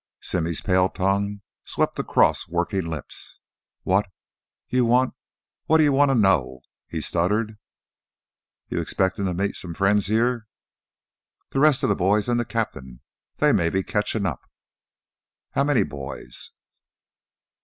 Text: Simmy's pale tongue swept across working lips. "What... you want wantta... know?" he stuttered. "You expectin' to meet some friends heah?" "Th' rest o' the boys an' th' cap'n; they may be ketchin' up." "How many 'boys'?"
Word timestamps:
Simmy's 0.19 0.61
pale 0.61 0.89
tongue 0.89 1.41
swept 1.63 1.99
across 1.99 2.47
working 2.47 2.87
lips. 2.87 3.37
"What... 3.83 4.09
you 4.67 4.83
want 4.83 5.13
wantta... 5.69 6.19
know?" 6.19 6.61
he 6.87 7.01
stuttered. 7.01 7.59
"You 8.67 8.81
expectin' 8.81 9.25
to 9.25 9.35
meet 9.35 9.55
some 9.55 9.75
friends 9.75 10.07
heah?" 10.07 10.45
"Th' 11.51 11.55
rest 11.57 11.83
o' 11.83 11.87
the 11.87 11.95
boys 11.95 12.27
an' 12.27 12.39
th' 12.39 12.49
cap'n; 12.49 13.01
they 13.37 13.51
may 13.51 13.69
be 13.69 13.83
ketchin' 13.83 14.25
up." 14.25 14.41
"How 15.51 15.63
many 15.63 15.83
'boys'?" 15.83 16.49